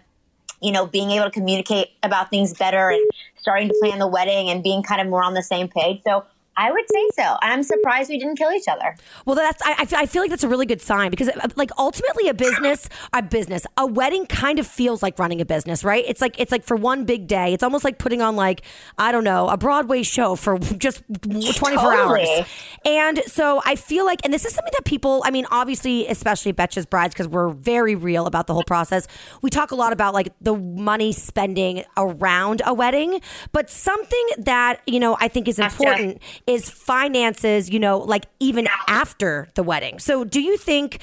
[0.61, 3.01] you know, being able to communicate about things better and
[3.35, 5.99] starting to plan the wedding and being kind of more on the same page.
[6.03, 6.23] So
[6.57, 7.37] I would say so.
[7.41, 8.95] I'm surprised we didn't kill each other.
[9.25, 11.47] Well, that's I, I feel- I feel like that's a really good sign because uh,
[11.55, 15.83] like ultimately a business, a business, a wedding kind of feels like running a business,
[15.83, 16.03] right?
[16.07, 17.53] It's like it's like for one big day.
[17.53, 18.61] It's almost like putting on like
[18.97, 21.91] I don't know a Broadway show for just 24 Totally.
[22.27, 22.47] hours.
[22.85, 26.51] And so I feel like, and this is something that people, I mean, obviously, especially
[26.53, 29.07] Betches Brides, because we're very real about the whole process.
[29.41, 34.81] We talk a lot about like the money spending around a wedding, but something that,
[34.87, 39.99] you know, I think is important is finances, you know, like even after the wedding.
[39.99, 40.99] So do you think,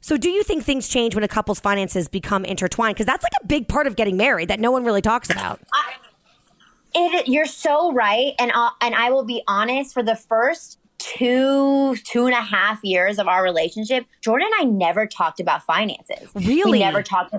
[0.00, 2.94] so do you think things change when a couple's finances become intertwined?
[2.94, 5.60] Because that's like a big part of getting married that no one really talks about.
[6.94, 9.92] It, you're so right, and uh, and I will be honest.
[9.92, 14.72] For the first two two and a half years of our relationship, Jordan and I
[14.72, 16.30] never talked about finances.
[16.34, 16.72] Really?
[16.72, 17.34] we never talked.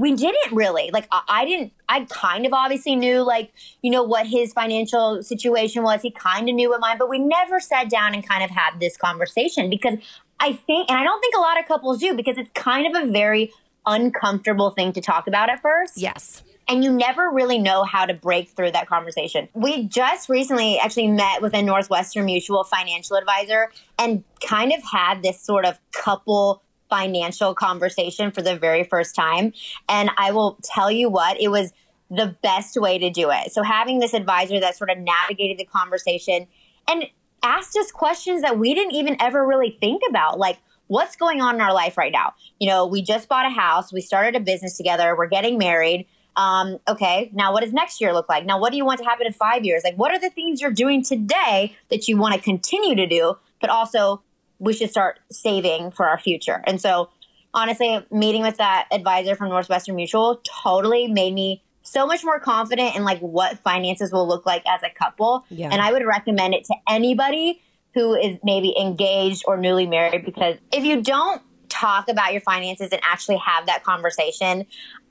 [0.00, 1.06] We didn't really like.
[1.12, 1.72] I, I didn't.
[1.88, 6.00] I kind of obviously knew like you know what his financial situation was.
[6.02, 8.80] He kind of knew what mine, but we never sat down and kind of had
[8.80, 9.98] this conversation because
[10.40, 13.02] I think, and I don't think a lot of couples do because it's kind of
[13.02, 13.52] a very
[13.86, 16.42] uncomfortable thing to talk about at first Yes.
[16.68, 19.48] and you never really know how to break through that conversation.
[19.54, 25.22] We just recently actually met with a Northwestern Mutual financial advisor and kind of had
[25.22, 29.52] this sort of couple financial conversation for the very first time.
[29.88, 31.72] And I will tell you what, it was
[32.10, 33.52] the best way to do it.
[33.52, 36.48] So having this advisor that sort of navigated the conversation
[36.88, 37.04] and
[37.42, 41.54] asked us questions that we didn't even ever really think about, like what's going on
[41.54, 42.34] in our life right now.
[42.58, 46.06] You know, we just bought a house, we started a business together, we're getting married.
[46.36, 48.44] Um, okay, now what does next year look like?
[48.44, 49.82] Now, what do you want to happen in five years?
[49.84, 53.36] Like, what are the things you're doing today that you want to continue to do,
[53.60, 54.22] but also
[54.60, 56.62] we should start saving for our future?
[56.66, 57.10] And so,
[57.52, 62.94] honestly, meeting with that advisor from Northwestern Mutual totally made me so much more confident
[62.94, 65.44] in like what finances will look like as a couple.
[65.48, 65.70] Yeah.
[65.72, 67.60] And I would recommend it to anybody
[67.94, 72.90] who is maybe engaged or newly married because if you don't talk about your finances
[72.92, 74.66] and actually have that conversation,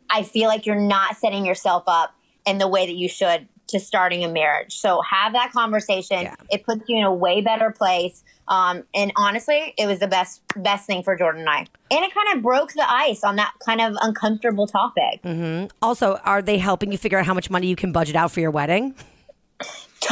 [0.10, 3.80] I feel like you're not setting yourself up in the way that you should to
[3.80, 4.78] starting a marriage.
[4.78, 6.24] So have that conversation.
[6.24, 6.36] Yeah.
[6.50, 8.24] It puts you in a way better place.
[8.48, 11.58] Um, and honestly, it was the best best thing for Jordan and I.
[11.92, 15.22] And it kind of broke the ice on that kind of uncomfortable topic.
[15.82, 18.40] Also, are they helping you figure out how much money you can budget out for
[18.40, 18.96] your wedding?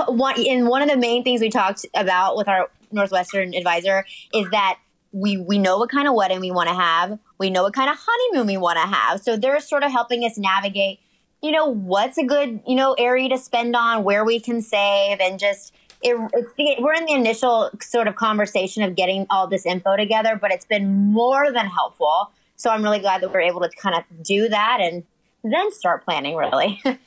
[0.07, 4.49] one and one of the main things we talked about with our Northwestern advisor is
[4.51, 4.79] that
[5.11, 7.17] we we know what kind of wedding we want to have.
[7.37, 9.21] We know what kind of honeymoon we want to have.
[9.21, 10.99] So they're sort of helping us navigate,
[11.41, 15.19] you know, what's a good, you know, area to spend on, where we can save
[15.19, 19.47] and just it, it's the, we're in the initial sort of conversation of getting all
[19.47, 22.31] this info together, but it's been more than helpful.
[22.55, 25.03] So I'm really glad that we're able to kind of do that and
[25.43, 26.81] then start planning really.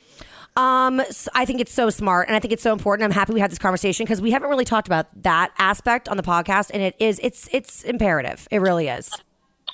[0.57, 1.01] Um,
[1.33, 3.05] I think it's so smart, and I think it's so important.
[3.05, 6.17] I'm happy we had this conversation because we haven't really talked about that aspect on
[6.17, 8.49] the podcast, and it is it's it's imperative.
[8.51, 9.09] It really is.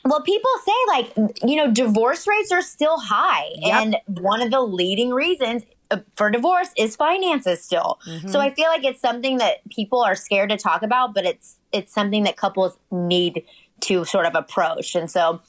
[0.10, 3.82] Well, people say like you know divorce rates are still high, Yep.
[3.82, 8.00] and one of the leading reasons uh, for divorce is finances still.
[8.08, 8.28] Mm-hmm.
[8.30, 11.58] So I feel like it's something that people are scared to talk about, but it's
[11.72, 13.43] it's something that couples need
[13.82, 14.96] to sort of approach.
[14.96, 15.41] And so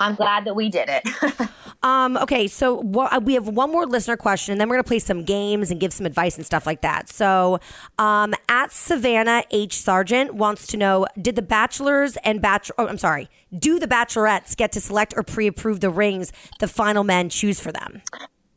[0.00, 1.48] I'm glad that we did it.
[1.82, 4.88] Um, okay, so wha- we have one more listener question, and then we're going to
[4.88, 7.08] play some games and give some advice and stuff like that.
[7.08, 7.60] So,
[7.98, 9.78] um, at Savannah H.
[9.78, 14.56] Sargent wants to know Did the bachelors and bachelor, oh, I'm sorry, do the bachelorettes
[14.56, 18.02] get to select or pre approve the rings the final men choose for them?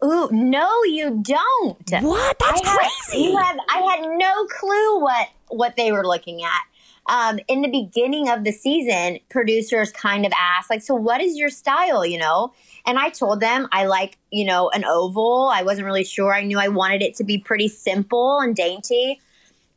[0.04, 2.04] Ooh, no, you don't.
[2.04, 2.40] What?
[2.40, 3.24] That's I had, crazy.
[3.26, 6.62] You have, I had no clue what what they were looking at.
[7.10, 11.38] Um, in the beginning of the season, producers kind of asked, like, so what is
[11.38, 12.54] your style, you know?
[12.86, 15.50] And I told them I like, you know, an oval.
[15.52, 16.34] I wasn't really sure.
[16.34, 19.20] I knew I wanted it to be pretty simple and dainty.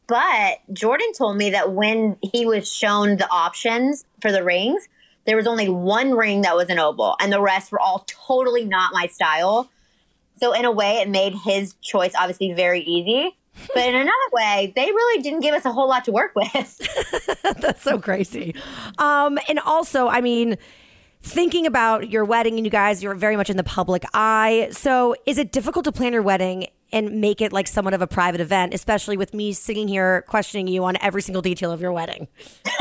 [0.06, 4.86] But Jordan told me that when he was shown the options for the rings,
[5.24, 8.66] there was only one ring that was an oval, and the rest were all totally
[8.66, 9.70] not my style.
[10.38, 13.34] So in a way, it made his choice obviously very easy.
[13.74, 16.78] But in another way, they really didn't give us a whole lot to work with.
[17.60, 18.54] That's so crazy.
[18.98, 20.56] Um, and also, I mean,
[21.22, 24.68] thinking about your wedding and you guys, you're very much in the public eye.
[24.72, 28.06] So is it difficult to plan your wedding and make it like somewhat of a
[28.06, 31.92] private event, especially with me sitting here questioning you on every single detail of your
[31.92, 32.28] wedding?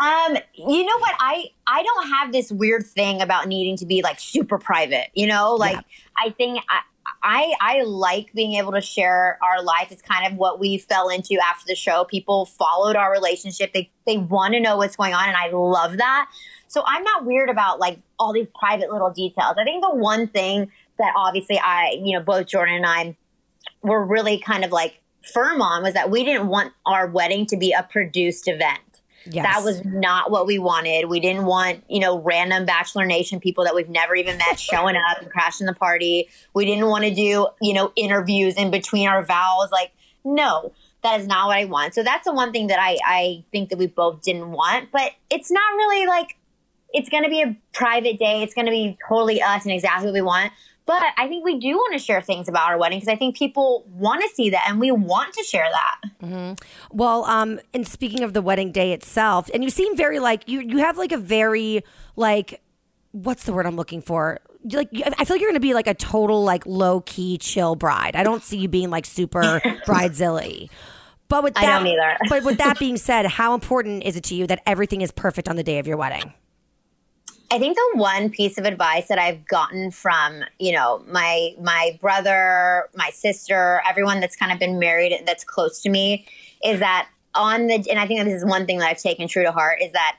[0.00, 1.14] um, you know what?
[1.18, 5.08] I I don't have this weird thing about needing to be like super private.
[5.14, 5.82] You know, like Yeah.
[6.16, 6.80] I think I.
[7.26, 9.90] I, I like being able to share our life.
[9.90, 12.04] It's kind of what we fell into after the show.
[12.04, 13.72] People followed our relationship.
[13.72, 16.30] They they want to know what's going on, and I love that.
[16.68, 19.56] So I'm not weird about like all these private little details.
[19.58, 23.16] I think the one thing that obviously I, you know, both Jordan and I
[23.82, 27.56] were really kind of like firm on was that we didn't want our wedding to
[27.56, 28.80] be a produced event.
[29.26, 29.44] Yes.
[29.44, 31.08] That was not what we wanted.
[31.08, 34.96] We didn't want, you know, random Bachelor Nation people that we've never even met showing
[34.96, 36.28] up and crashing the party.
[36.52, 39.70] We didn't want to do, you know, interviews in between our vows.
[39.72, 39.92] Like,
[40.24, 41.94] no, that is not what I want.
[41.94, 44.90] So that's the one thing that I, I think that we both didn't want.
[44.92, 46.36] But it's not really like
[46.92, 48.42] it's going to be a private day.
[48.42, 50.52] It's going to be totally us and exactly what we want.
[50.86, 53.36] But I think we do want to share things about our wedding because I think
[53.36, 56.56] people want to see that and we want to share that.
[56.92, 60.60] Well, um, and speaking of the wedding day itself, and you seem very like you
[60.60, 61.82] you have like a very
[62.16, 62.60] like
[63.12, 64.40] what's the word I'm looking for?
[64.70, 67.76] Like I feel like you're going to be like a total like low key chill
[67.76, 68.14] bride.
[68.16, 70.68] I don't see you being like super bridezilla.
[71.28, 72.16] But with I that, don't either.
[72.28, 75.48] but with that being said, how important is it to you that everything is perfect
[75.48, 76.34] on the day of your wedding?
[77.50, 81.98] I think the one piece of advice that I've gotten from, you know, my my
[82.00, 86.26] brother, my sister, everyone that's kind of been married that's close to me
[86.64, 89.44] is that on the and I think this is one thing that I've taken true
[89.44, 90.16] to heart is that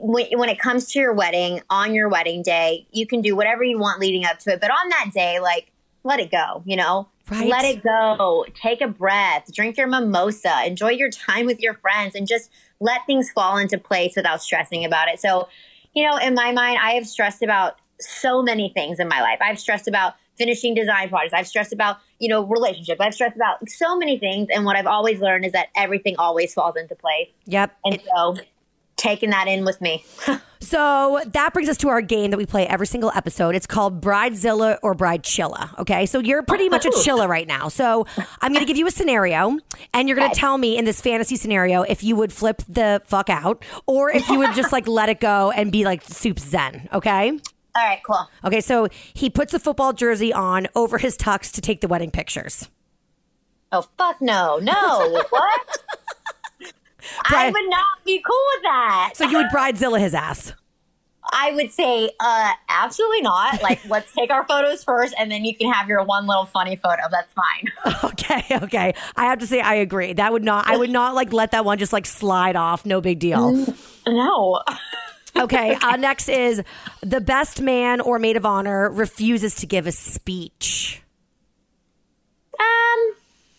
[0.00, 3.64] when, when it comes to your wedding, on your wedding day, you can do whatever
[3.64, 5.70] you want leading up to it, but on that day like
[6.04, 7.08] let it go, you know?
[7.30, 7.48] Right.
[7.48, 8.46] Let it go.
[8.54, 9.52] Take a breath.
[9.52, 10.62] Drink your mimosa.
[10.64, 14.84] Enjoy your time with your friends and just let things fall into place without stressing
[14.84, 15.20] about it.
[15.20, 15.48] So,
[15.98, 19.38] you know, in my mind, I have stressed about so many things in my life.
[19.40, 21.34] I've stressed about finishing design projects.
[21.34, 23.00] I've stressed about, you know, relationships.
[23.00, 24.46] I've stressed about so many things.
[24.54, 27.30] And what I've always learned is that everything always falls into place.
[27.46, 27.76] Yep.
[27.84, 28.36] And so
[28.98, 30.04] taking that in with me.
[30.60, 33.54] So that brings us to our game that we play every single episode.
[33.54, 35.78] It's called Bridezilla or Bridechilla.
[35.78, 36.04] Okay.
[36.06, 37.02] So you're pretty much a oh.
[37.02, 37.68] chilla right now.
[37.68, 38.06] So
[38.40, 39.58] I'm going to give you a scenario
[39.94, 43.00] and you're going to tell me in this fantasy scenario if you would flip the
[43.06, 46.40] fuck out or if you would just like let it go and be like soup
[46.40, 46.88] zen.
[46.92, 47.30] Okay.
[47.30, 48.28] All right, cool.
[48.44, 48.60] Okay.
[48.60, 52.68] So he puts a football jersey on over his tux to take the wedding pictures.
[53.70, 54.58] Oh, fuck no.
[54.58, 55.22] No.
[55.30, 55.78] what?
[57.24, 59.12] I would not be cool with that.
[59.14, 60.52] So you would Bridezilla his ass.
[61.32, 63.62] I would say, uh, absolutely not.
[63.62, 66.76] Like, let's take our photos first, and then you can have your one little funny
[66.76, 67.02] photo.
[67.10, 67.94] That's fine.
[68.04, 68.94] Okay, okay.
[69.16, 70.12] I have to say I agree.
[70.12, 72.86] That would not I would not like let that one just like slide off.
[72.86, 73.66] No big deal.
[74.06, 74.62] no.
[75.36, 76.62] Okay, uh, next is
[77.00, 81.02] the best man or maid of honor refuses to give a speech.
[82.58, 83.14] Um,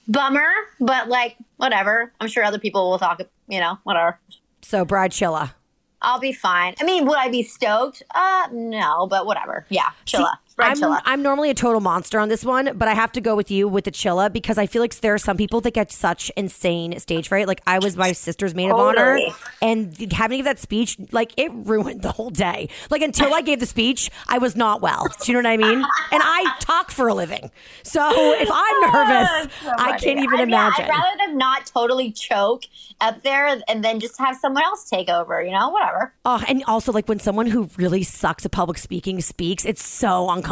[0.07, 2.11] bummer, but like, whatever.
[2.19, 4.19] I'm sure other people will talk, you know, whatever.
[4.61, 5.53] So bride chilla.
[6.01, 6.75] I'll be fine.
[6.79, 8.03] I mean, would I be stoked?
[8.15, 9.65] Uh, no, but whatever.
[9.69, 10.35] Yeah, chilla.
[10.61, 11.01] I'm, chilla.
[11.05, 13.67] I'm normally a total monster on this one, but I have to go with you
[13.67, 16.99] with the chilla because I feel like there are some people that get such insane
[16.99, 17.47] stage fright.
[17.47, 19.19] Like I was my sister's maid of honor,
[19.61, 22.69] and having to give that speech, like it ruined the whole day.
[22.89, 25.07] Like until I gave the speech, I was not well.
[25.21, 25.79] Do you know what I mean?
[26.11, 27.51] And I talk for a living,
[27.83, 28.01] so
[28.33, 30.85] if I'm oh, nervous, So I can't even I mean, imagine.
[30.85, 32.63] I'd rather them not totally choke
[33.01, 36.13] up there and then just have someone else take over, you know, whatever.
[36.25, 40.29] Oh, and also like when someone who really sucks at public speaking speaks, it's so
[40.29, 40.48] uncomfortable.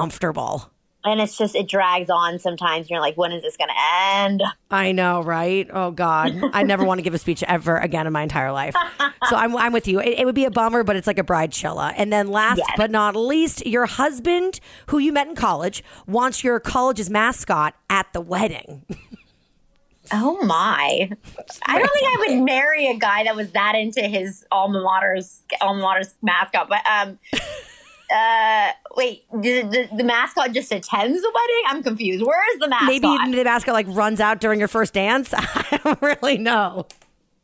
[1.04, 2.90] And it's just it drags on sometimes.
[2.90, 3.76] You're like, when is this going to
[4.18, 4.44] end?
[4.70, 5.66] I know, right?
[5.72, 8.76] Oh God, I never want to give a speech ever again in my entire life.
[9.30, 10.00] So I'm, I'm with you.
[10.02, 11.94] It, it would be a bummer, but it's like a bride chilla.
[11.96, 12.68] And then last Yes.
[12.78, 18.12] but not least, your husband, who you met in college, wants your college's mascot at
[18.14, 18.84] the wedding.
[20.14, 21.10] Oh my!
[21.66, 25.42] I don't think I would marry a guy that was that into his alma mater's
[25.60, 26.70] alma mater's mascot.
[26.70, 27.20] But um,
[28.14, 31.64] uh, wait, the, the, the mascot just attends the wedding?
[31.68, 32.26] I'm confused.
[32.26, 32.88] Where is the mascot?
[32.88, 35.34] Maybe the mascot like runs out during your first dance.
[35.38, 36.88] I don't really know.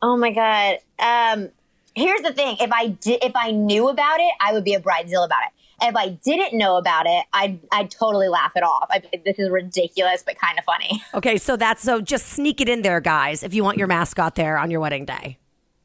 [0.02, 0.78] Oh my god.
[0.98, 1.50] Um,
[1.94, 4.80] here's the thing: if I did, if I knew about it, I would be a
[4.80, 5.52] bridezilla about it.
[5.82, 8.86] If I didn't know about it, I'd I'd totally laugh it off.
[8.90, 11.02] I'd be like, this is ridiculous, but kind of funny.
[11.14, 14.34] Okay, so that's so just sneak it in there, guys, if you want your mascot
[14.34, 15.38] there on your wedding day.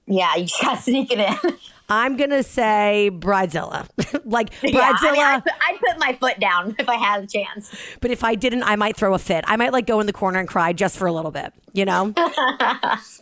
[0.06, 1.58] Yeah, you just gotta sneak it in.
[1.90, 3.88] I'm gonna say bridezilla,
[4.26, 4.64] like bridezilla.
[4.74, 7.76] Yeah, I mean, I'd, put- I'd put my foot down if I had a chance.
[8.02, 9.44] But if I didn't, I might throw a fit.
[9.48, 11.86] I might like go in the corner and cry just for a little bit, you
[11.86, 12.14] know?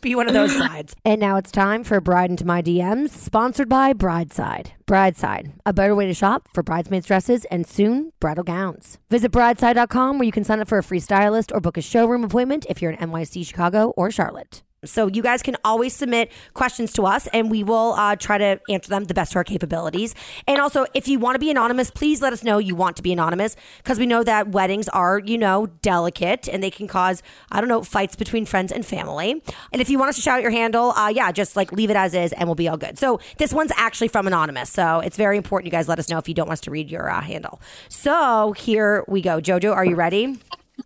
[0.01, 0.95] Be one of those brides.
[1.05, 4.73] And now it's time for Bride into My DMs, sponsored by Brideside.
[4.85, 8.97] Brideside, a better way to shop for bridesmaids dresses and soon bridal gowns.
[9.09, 12.23] Visit brideside.com where you can sign up for a free stylist or book a showroom
[12.23, 14.63] appointment if you're in NYC, Chicago, or Charlotte.
[14.87, 18.59] So you guys can always submit questions to us, and we will uh, try to
[18.69, 20.15] answer them the best to our capabilities.
[20.47, 23.03] And also, if you want to be anonymous, please let us know you want to
[23.03, 27.21] be anonymous because we know that weddings are, you know, delicate and they can cause,
[27.51, 29.41] I don't know, fights between friends and family.
[29.71, 31.89] And if you want us to shout out your handle, uh, yeah, just like leave
[31.89, 32.97] it as is, and we'll be all good.
[32.97, 36.17] So this one's actually from anonymous, so it's very important you guys let us know
[36.17, 37.61] if you don't want us to read your uh, handle.
[37.89, 39.73] So here we go, Jojo.
[39.73, 40.37] Are you ready?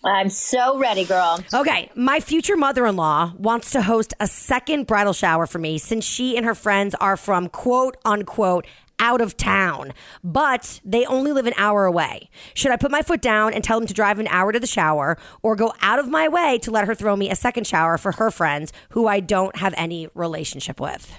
[0.04, 1.44] I'm so ready, girl.
[1.54, 5.78] Okay, my future mother in law wants to host a second bridal shower for me
[5.78, 8.66] since she and her friends are from quote unquote
[9.00, 12.30] out of town, but they only live an hour away.
[12.54, 14.68] Should I put my foot down and tell them to drive an hour to the
[14.68, 17.98] shower or go out of my way to let her throw me a second shower
[17.98, 21.14] for her friends who I don't have any relationship with?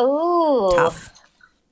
[0.00, 1.17] Ooh, Tough.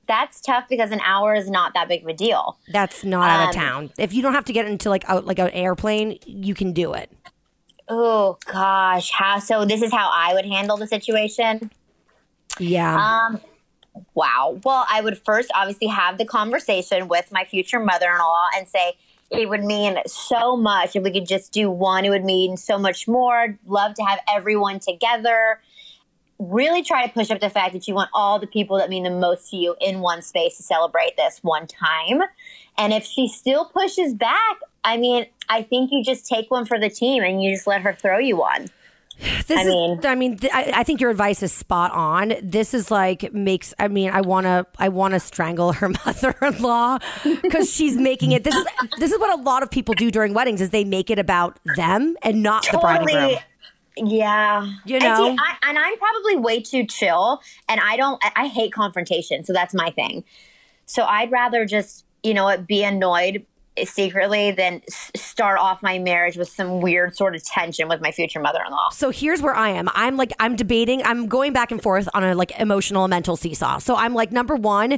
[0.07, 2.57] That's tough because an hour is not that big of a deal.
[2.71, 3.91] That's not out of Um, town.
[3.97, 6.93] If you don't have to get into like out like an airplane, you can do
[6.93, 7.11] it.
[7.89, 9.39] Oh gosh, how?
[9.39, 11.71] So this is how I would handle the situation.
[12.59, 12.95] Yeah.
[12.95, 13.41] Um,
[14.13, 14.59] wow.
[14.63, 18.93] Well, I would first obviously have the conversation with my future mother-in-law and say
[19.29, 22.05] it would mean so much if we could just do one.
[22.05, 23.57] It would mean so much more.
[23.65, 25.59] Love to have everyone together.
[26.39, 29.03] Really try to push up the fact that you want all the people that mean
[29.03, 32.21] the most to you in one space to celebrate this one time.
[32.77, 36.79] And if she still pushes back, I mean, I think you just take one for
[36.79, 38.67] the team and you just let her throw you one.
[39.47, 42.35] This I is, mean- I mean, th- I, I think your advice is spot on.
[42.43, 43.73] This is like makes.
[43.79, 46.99] I mean, I want to, I want to strangle her mother-in-law
[47.41, 48.43] because she's making it.
[48.43, 48.65] This is
[48.99, 51.57] this is what a lot of people do during weddings is they make it about
[51.75, 53.37] them and not the bride and groom.
[53.97, 55.15] Yeah, You And know?
[55.15, 58.23] see, I, and I'm probably way too chill, and I don't.
[58.23, 60.23] I, I hate confrontation, so that's my thing.
[60.85, 63.45] So I'd rather just, you know, be annoyed
[63.85, 64.81] secretly than
[65.15, 68.89] start off my marriage with some weird sort of tension with my future mother-in-law.
[68.91, 69.89] So here's where I am.
[69.93, 71.03] I'm like I'm debating.
[71.03, 73.79] I'm going back and forth on a like emotional mental seesaw.
[73.79, 74.97] So I'm like number 1,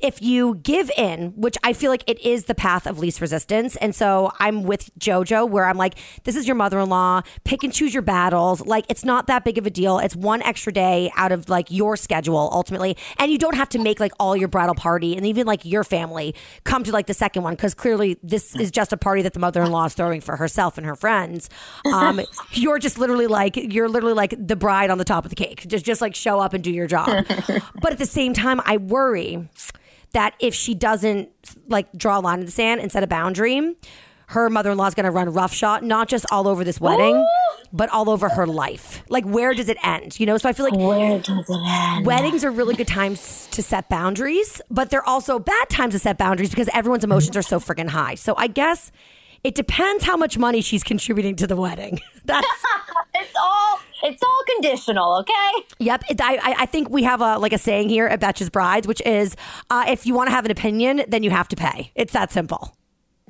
[0.00, 3.76] if you give in, which I feel like it is the path of least resistance.
[3.76, 5.94] And so I'm with Jojo where I'm like
[6.24, 8.64] this is your mother-in-law, pick and choose your battles.
[8.64, 9.98] Like it's not that big of a deal.
[9.98, 12.96] It's one extra day out of like your schedule ultimately.
[13.18, 15.84] And you don't have to make like all your bridal party and even like your
[15.84, 19.32] family come to like the second one cuz clearly this is just a party that
[19.32, 21.48] the mother-in-law is throwing for herself and her friends.
[21.92, 22.20] Um,
[22.52, 25.66] you're just literally like you're literally like the bride on the top of the cake.
[25.66, 27.26] Just just like show up and do your job.
[27.80, 29.48] but at the same time, I worry
[30.12, 31.30] that if she doesn't
[31.68, 33.74] like draw a line in the sand and set a boundary,
[34.32, 37.24] her mother-in-law is going to run roughshod, not just all over this wedding,
[37.72, 39.02] but all over her life.
[39.08, 40.18] Like, where does it end?
[40.20, 42.06] You know, so I feel like Where does it end?
[42.06, 46.18] weddings are really good times to set boundaries, but they're also bad times to set
[46.18, 48.14] boundaries because everyone's emotions are so freaking high.
[48.16, 48.90] So I guess
[49.44, 52.00] it depends how much money she's contributing to the wedding.
[52.24, 52.46] That's
[53.14, 55.66] It's all it's all conditional, okay?
[55.78, 58.50] Yep, it, I, I- I think we have a like a saying here at Betches
[58.50, 59.36] Brides, which is,
[59.70, 61.92] uh, if you want to have an opinion, then you have to pay.
[61.94, 62.74] It's that simple.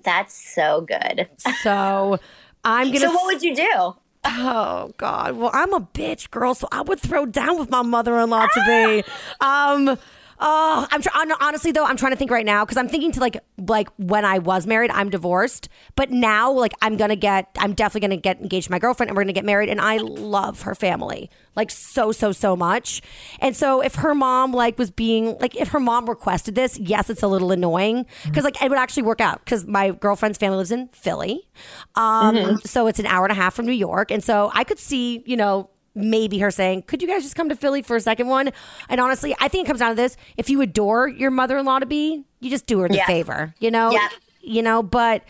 [0.03, 1.29] That's so good.
[1.63, 2.19] So
[2.65, 3.01] I'm gonna.
[3.01, 3.95] So what would you do?
[4.25, 5.37] oh God!
[5.37, 9.05] Well, I'm a bitch, girl, so I would throw down with my mother-in-law to be.
[9.41, 9.99] Um.
[10.45, 11.31] Oh, I'm trying.
[11.41, 14.25] Honestly, though, I'm trying to think right now because I'm thinking to like like when
[14.25, 18.41] I was married, I'm divorced, but now like I'm gonna get, I'm definitely gonna get
[18.41, 21.71] engaged to my girlfriend, and we're gonna get married, and I love her family like
[21.71, 23.03] so so so much,
[23.39, 27.09] and so if her mom like was being like if her mom requested this, yes,
[27.09, 30.57] it's a little annoying because like it would actually work out because my girlfriend's family
[30.57, 31.49] lives in Philly,
[31.95, 34.81] um, so it's an hour and a half from New York, and so I could
[34.81, 38.01] see you know maybe her saying, Could you guys just come to Philly for a
[38.01, 38.51] second one?
[38.89, 40.17] And honestly, I think it comes down to this.
[40.37, 43.07] If you adore your mother in law to be, you just do her the Yeah.
[43.07, 43.91] favor, you know?
[43.91, 44.09] Yeah.
[44.41, 45.23] You know, but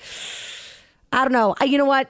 [1.12, 1.54] I don't know.
[1.60, 2.08] I, you know what?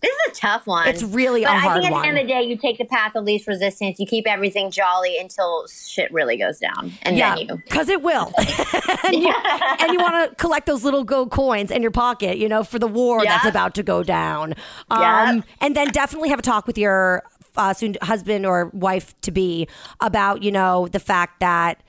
[0.00, 0.86] This is a tough one.
[0.88, 2.02] It's really but a I hard think at one.
[2.02, 3.98] the end of the day, you take the path of least resistance.
[3.98, 7.56] You keep everything jolly until shit really goes down, and Yeah, then you.
[7.64, 8.32] because it will.
[9.04, 9.34] and you,
[9.80, 12.78] and you want to collect those little gold coins in your pocket, you know, for
[12.78, 14.54] the war that's about to go down.
[14.90, 15.40] Um, Yeah.
[15.60, 17.24] And then definitely have a talk with your
[17.56, 19.66] uh, soon husband or wife to be
[20.00, 21.82] about, you know, the fact that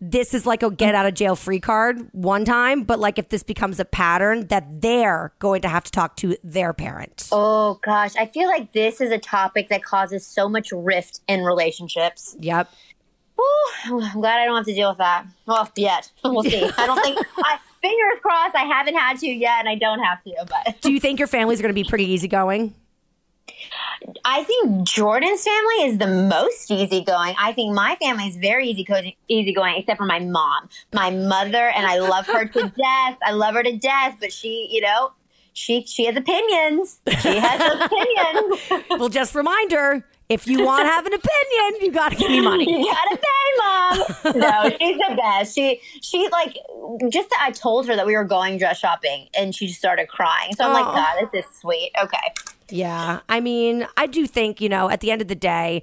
[0.00, 0.98] this is like a get mm.
[0.98, 4.80] out of jail free card one time, but like if this becomes a pattern, that
[4.80, 7.28] they're going to have to talk to their parent.
[7.32, 11.44] Oh gosh, I feel like this is a topic that causes so much rift in
[11.44, 12.36] relationships.
[12.40, 12.70] Yep.
[13.36, 15.26] Whew, I'm glad I don't have to deal with that.
[15.46, 16.62] Well, yet we'll see.
[16.76, 17.18] I don't think.
[17.38, 18.54] I, fingers crossed.
[18.54, 20.46] I haven't had to yet, and I don't have to.
[20.46, 22.74] But Do you think your families are going to be pretty easygoing?
[24.24, 27.34] I think Jordan's family is the most easygoing.
[27.38, 31.86] I think my family is very easy easygoing, except for my mom, my mother, and
[31.86, 33.18] I love her to death.
[33.24, 35.12] I love her to death, but she, you know,
[35.52, 37.00] she she has opinions.
[37.20, 37.60] She has
[38.70, 38.90] opinions.
[39.00, 42.30] Well, just remind her if you want to have an opinion, you got to give
[42.30, 42.64] me money.
[42.78, 44.40] you gotta pay, mom.
[44.40, 45.54] No, she's the best.
[45.54, 46.56] She she like
[47.10, 50.54] just I told her that we were going dress shopping, and she just started crying.
[50.54, 51.92] So I'm like, God, this is sweet.
[52.02, 52.55] Okay.
[52.70, 53.20] Yeah.
[53.28, 55.82] I mean, I do think, you know, at the end of the day,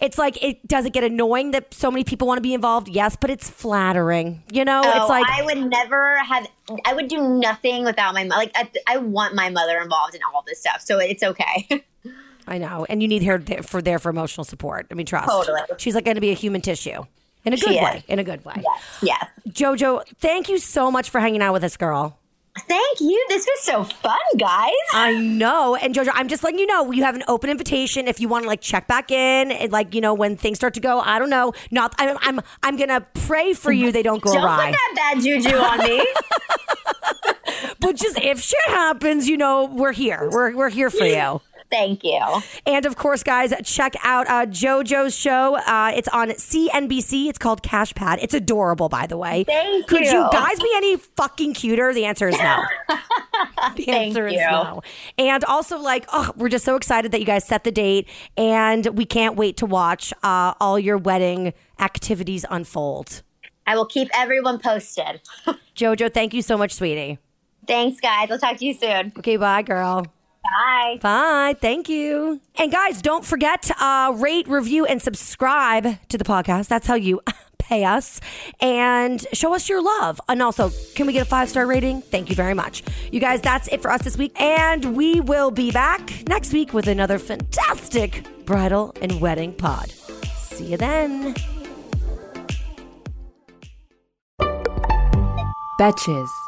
[0.00, 2.88] it's like, it does it get annoying that so many people want to be involved?
[2.88, 4.42] Yes, but it's flattering.
[4.52, 6.46] You know, Oh, it's like, I would never have.
[6.84, 8.52] I would do nothing without my like.
[8.54, 11.84] I, I want my mother involved in all this stuff, so it's okay.
[12.46, 12.86] I know.
[12.88, 14.86] And you need her there for there for emotional support.
[14.90, 15.28] I mean, trust.
[15.28, 15.60] Totally.
[15.78, 17.04] She's like going to be a human tissue
[17.44, 18.04] in a good way.
[18.08, 18.54] In a good way.
[18.62, 19.26] yes, yes.
[19.50, 22.18] Jojo, thank you so much for hanging out with us, girl.
[22.66, 23.24] Thank you.
[23.28, 24.72] This was so fun, guys.
[24.92, 25.76] I know.
[25.76, 28.44] And Jojo, I'm just letting you know you have an open invitation if you want
[28.44, 31.18] to like check back in and like, you know, when things start to go, I
[31.18, 31.52] don't know.
[31.70, 34.66] Not I'm I'm I'm going to pray for you they don't go Don't awry.
[34.66, 36.06] put that bad juju on me.
[37.80, 40.28] but just if shit happens, you know, we're here.
[40.30, 41.40] We're we're here for you.
[41.70, 42.20] Thank you.
[42.66, 45.56] And of course, guys, check out uh, JoJo's show.
[45.56, 47.28] Uh, it's on CNBC.
[47.28, 48.18] It's called Cash Pad.
[48.22, 49.44] It's adorable, by the way.
[49.44, 50.12] Thank Could you.
[50.12, 50.28] you.
[50.32, 51.92] guys be any fucking cuter?
[51.92, 52.62] The answer is no.
[53.76, 54.82] the answer is no.
[55.18, 58.86] And also, like, oh, we're just so excited that you guys set the date, and
[58.96, 63.22] we can't wait to watch uh, all your wedding activities unfold.
[63.66, 65.20] I will keep everyone posted.
[65.76, 67.18] JoJo, thank you so much, sweetie.
[67.66, 68.30] Thanks, guys.
[68.30, 69.12] I'll talk to you soon.
[69.18, 70.06] Okay, bye, girl.
[70.50, 70.98] Bye.
[71.00, 71.56] Bye.
[71.60, 72.40] Thank you.
[72.56, 76.68] And guys, don't forget to uh, rate, review, and subscribe to the podcast.
[76.68, 77.20] That's how you
[77.58, 78.20] pay us
[78.60, 80.20] and show us your love.
[80.28, 82.00] And also, can we get a five star rating?
[82.02, 82.82] Thank you very much.
[83.12, 84.40] You guys, that's it for us this week.
[84.40, 89.90] And we will be back next week with another fantastic bridal and wedding pod.
[89.90, 91.34] See you then.
[95.78, 96.47] Betches.